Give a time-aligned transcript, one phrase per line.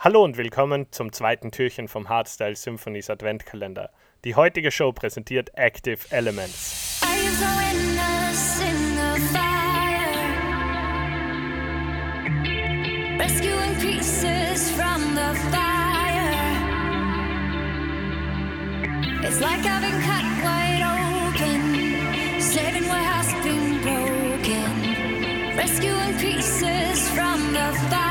[0.00, 3.90] Hallo und willkommen zum zweiten Türchen vom Hardstyle Symphonies Adventkalender.
[4.24, 7.02] Die heutige Show präsentiert Active Elements.
[25.56, 28.07] Rescuing pieces from the fire.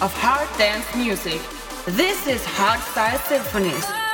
[0.00, 1.40] of hard dance music.
[1.86, 4.09] This is Hardstyle Symphonies.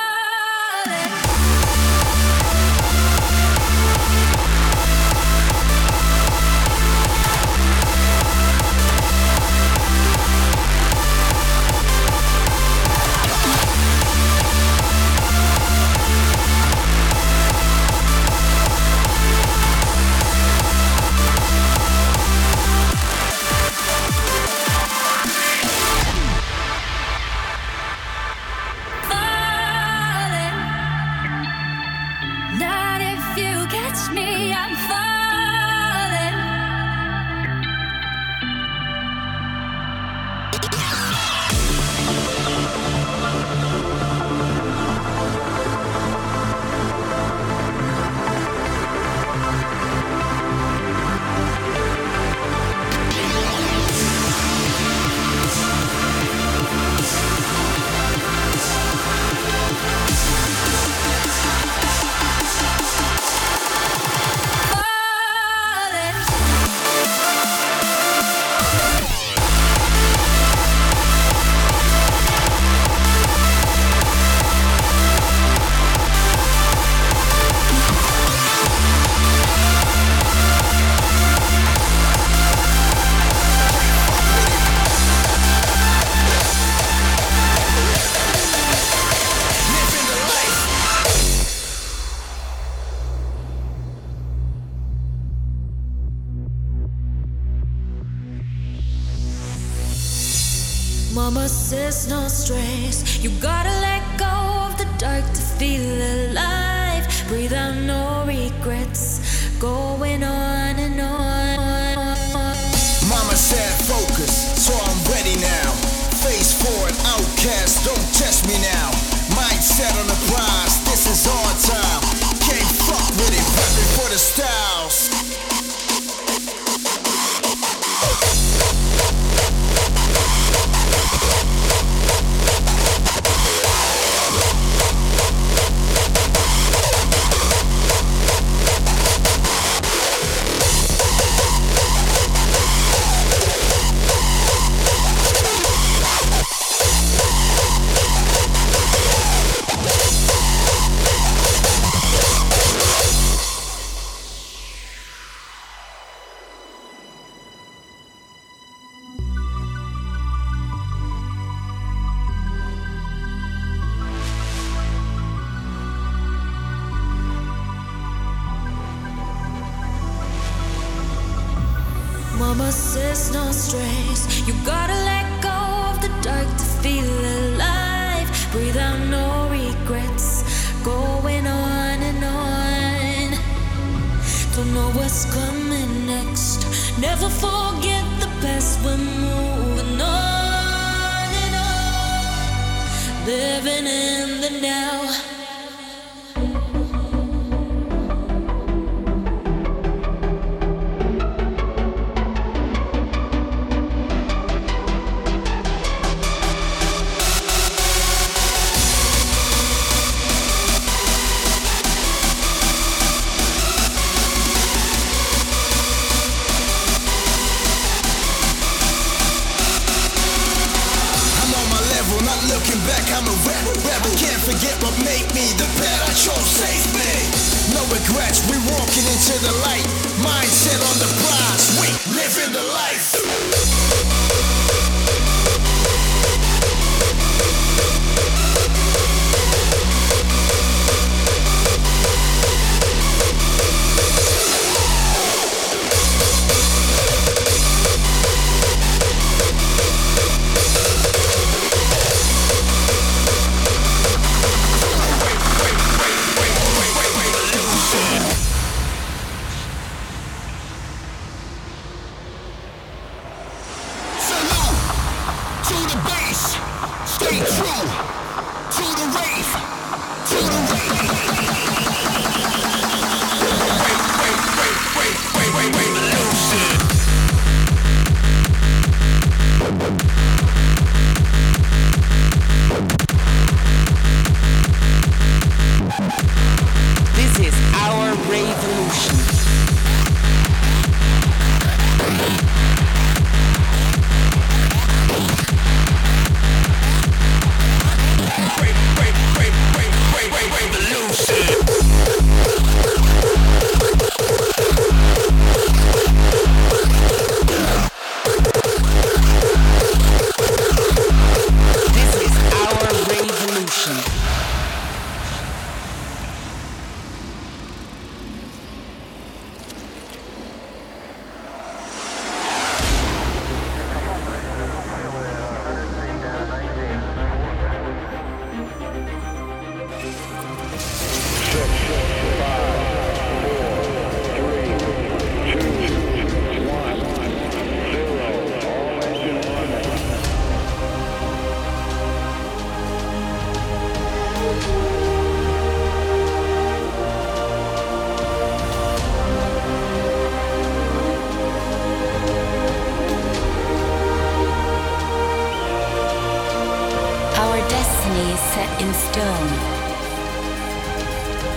[358.06, 359.50] destiny is set in stone.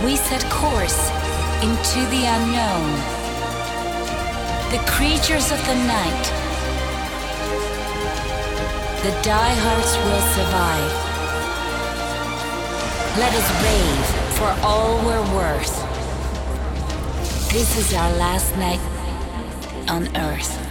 [0.04, 1.10] We set course
[1.62, 2.90] into the unknown.
[4.70, 6.24] The creatures of the night.
[9.02, 10.92] The diehards will survive.
[13.18, 14.06] Let us rave
[14.36, 15.76] for all we're worth.
[17.52, 18.80] This is our last night
[19.88, 20.69] on earth.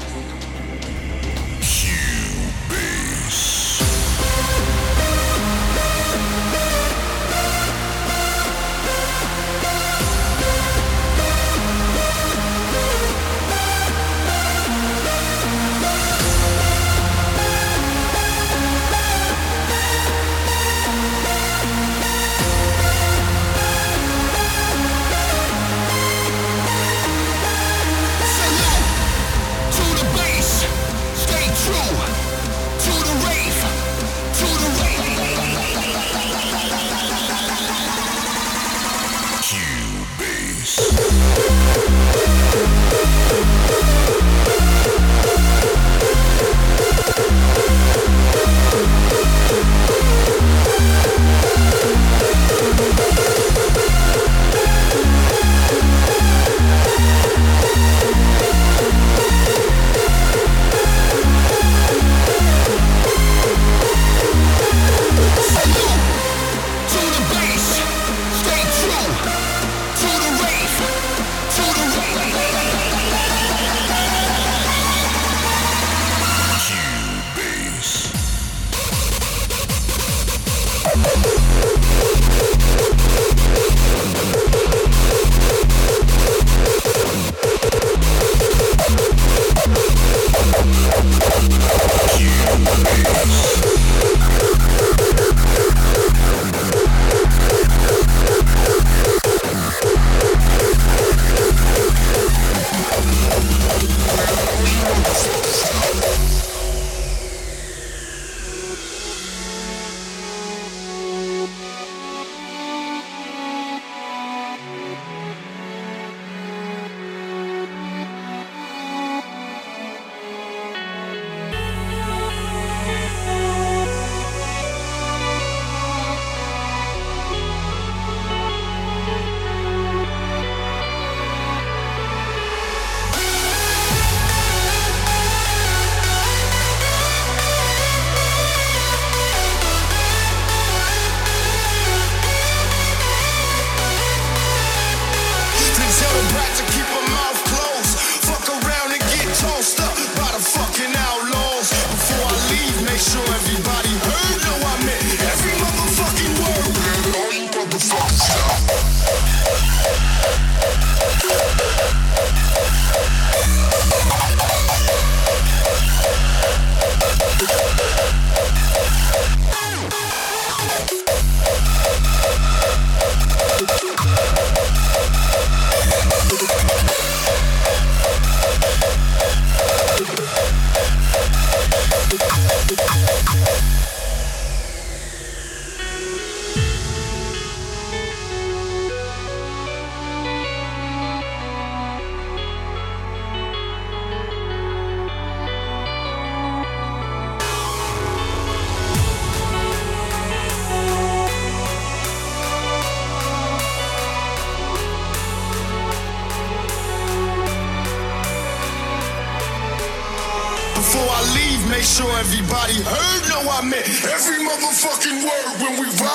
[213.74, 216.09] Every motherfucking word when we ride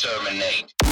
[0.00, 0.89] Terminate.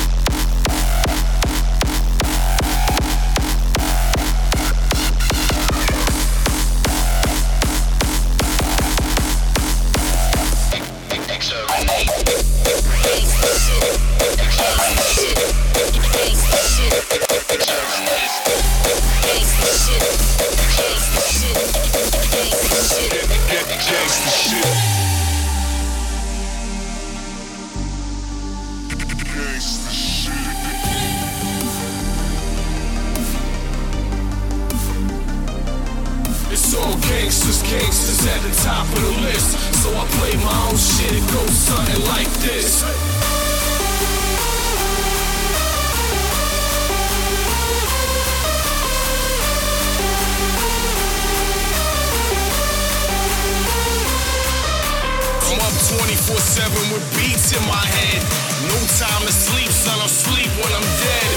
[57.52, 58.22] in my head.
[58.68, 59.98] No time to sleep, son.
[60.00, 61.30] I'll sleep when I'm dead.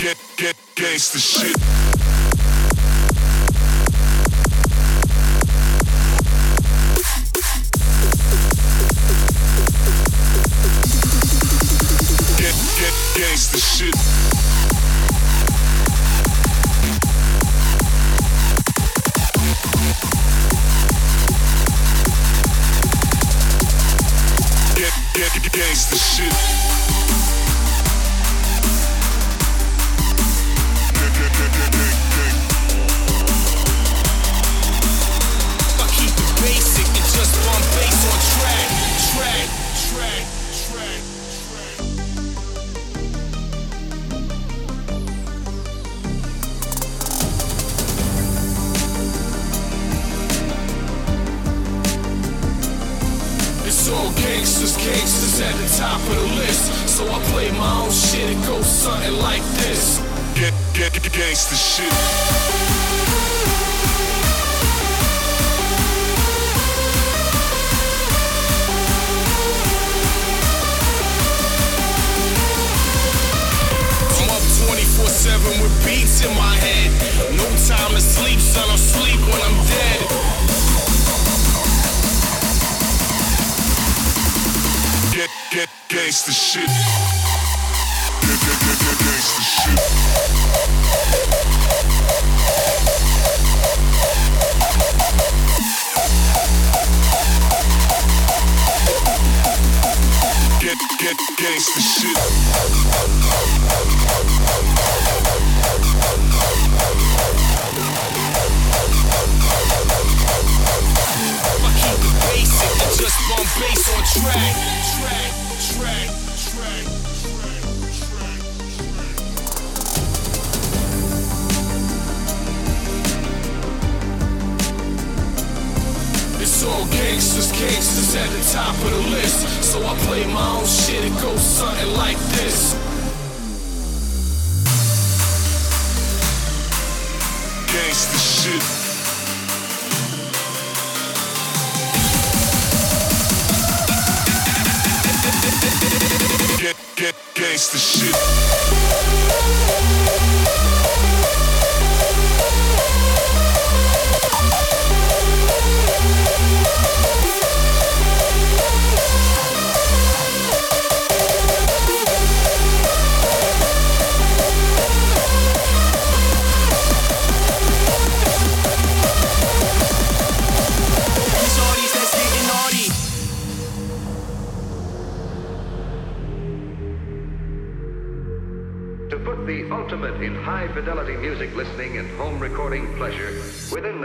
[0.00, 2.23] Get, get, gangsta shit.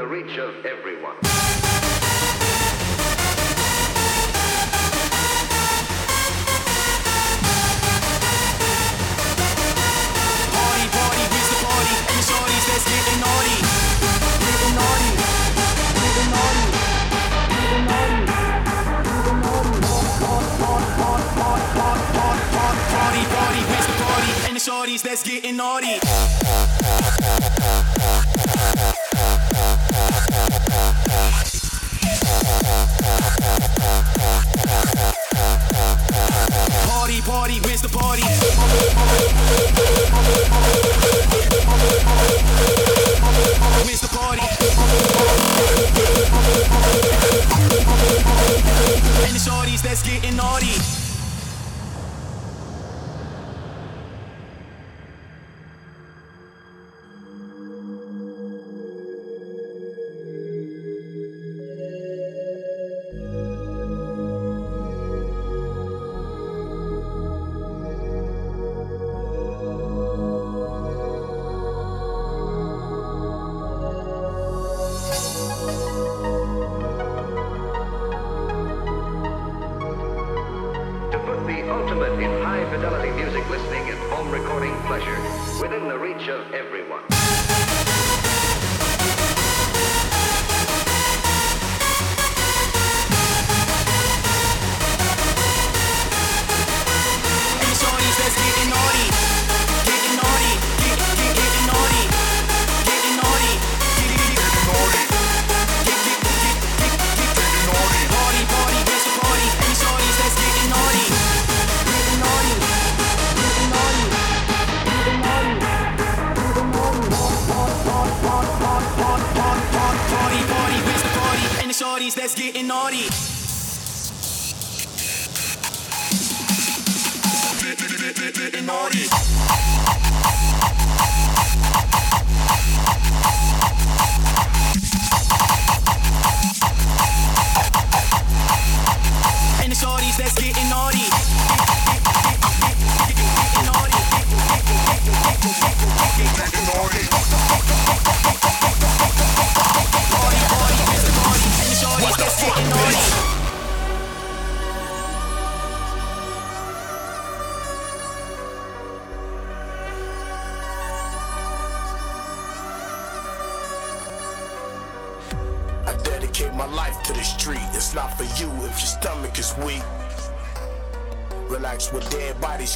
[0.09, 0.48] Reach of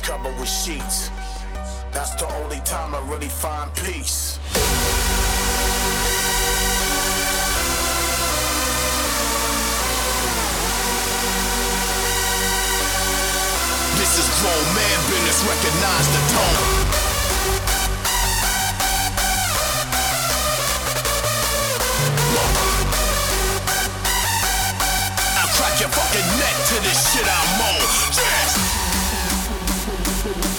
[0.04, 1.10] covered with sheets.
[1.94, 4.38] That's the only time I really find peace.
[13.96, 16.60] This is grown man business, recognize the tone.
[25.39, 28.12] I'll crack your fucking neck to this shit I'm on.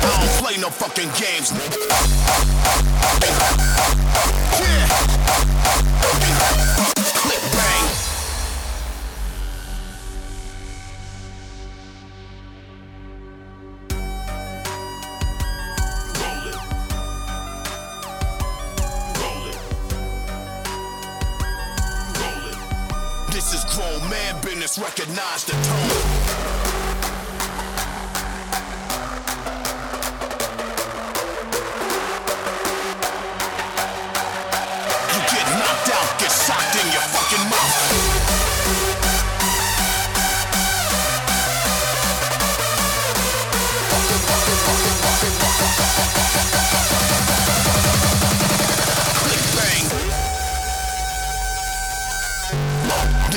[0.00, 1.52] I, don't play no fucking games.
[4.60, 4.88] Yeah.
[7.54, 7.86] Bang.
[23.32, 26.07] This is grown man business, recognize the tone.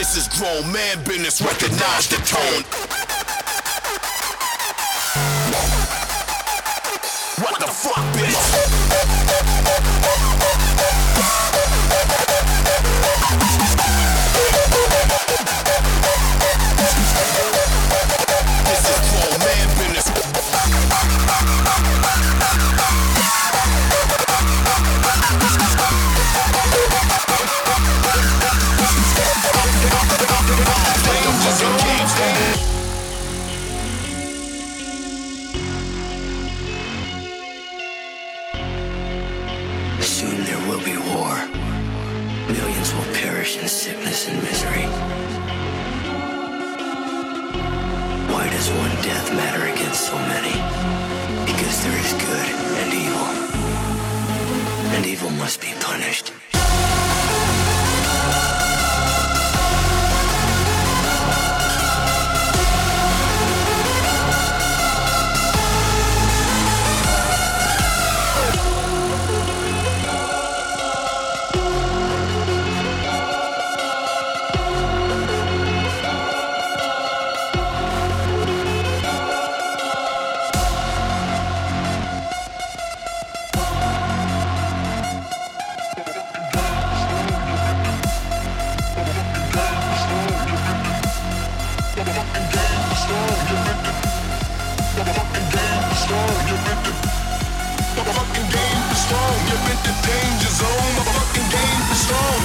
[0.01, 2.63] This is grown man business, recognize the tone.
[7.37, 9.40] What the fuck, bitch?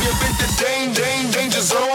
[0.02, 0.48] You've been the
[1.30, 1.85] danger zone.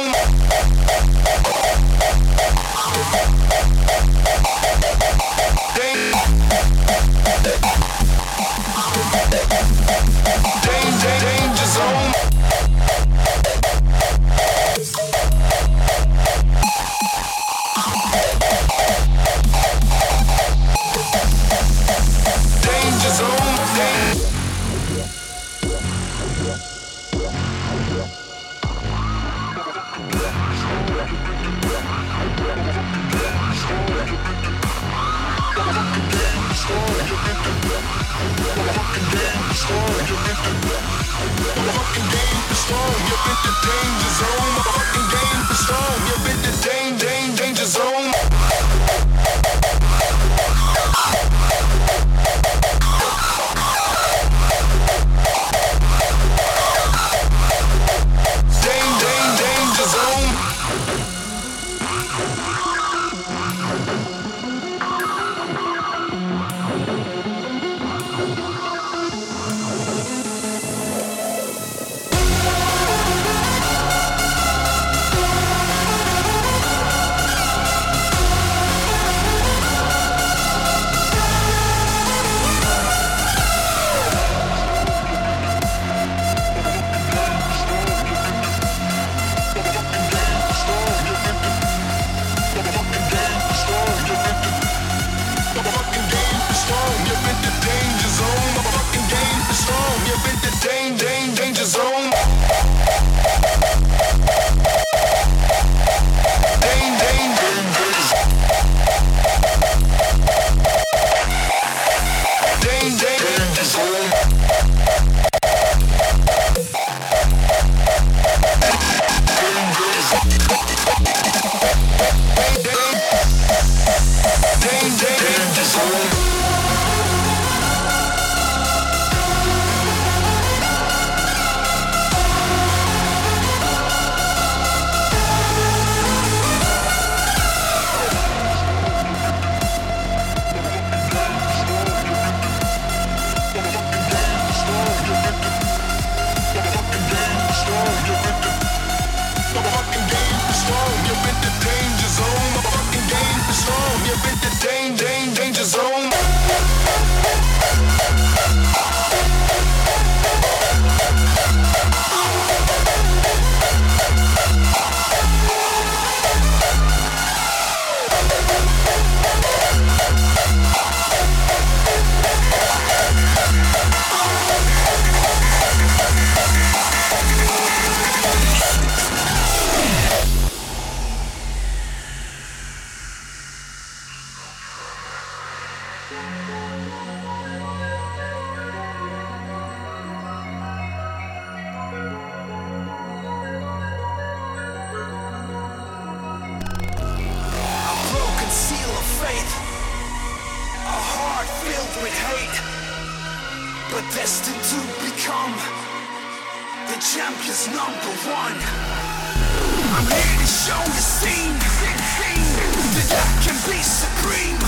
[210.22, 214.62] Here to show the scene that I can be supreme.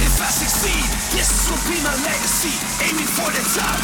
[0.00, 0.84] If I succeed,
[1.16, 2.54] this will be my legacy.
[2.86, 3.78] Aiming for the top,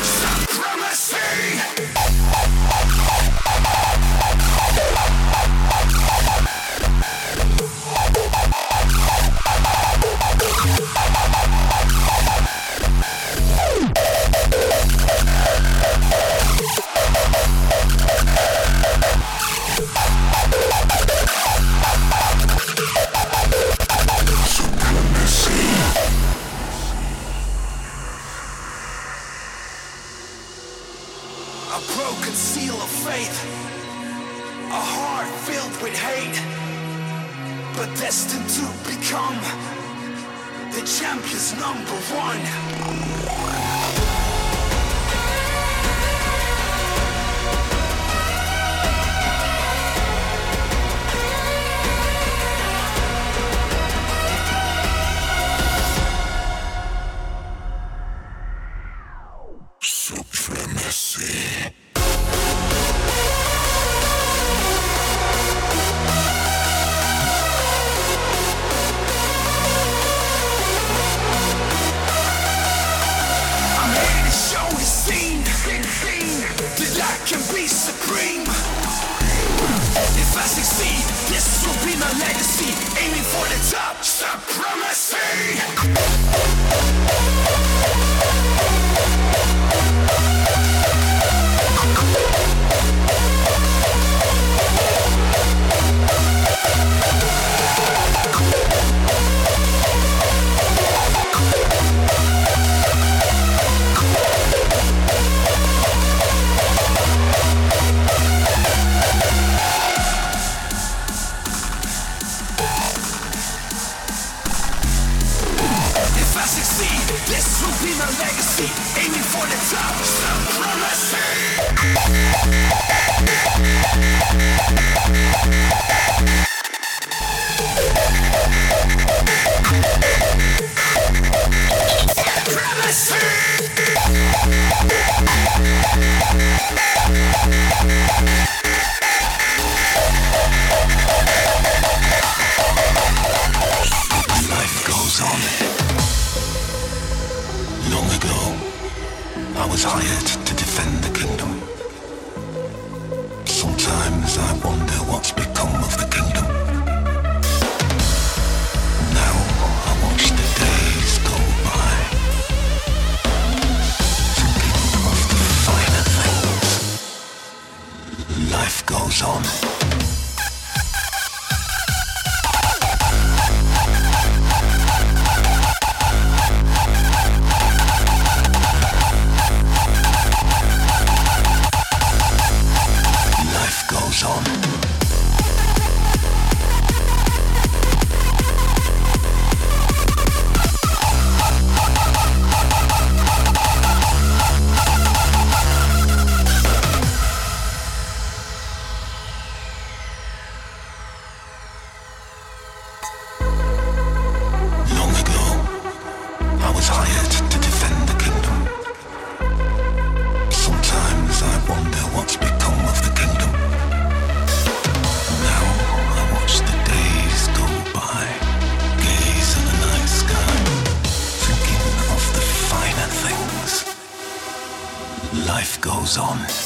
[225.86, 226.65] goes on.